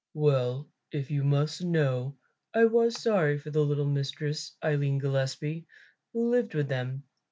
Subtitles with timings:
[0.15, 2.17] "Well, if you must know
[2.55, 5.67] I was sorry for the little mistress, Aline Gillespie,
[6.11, 7.03] who lived with them.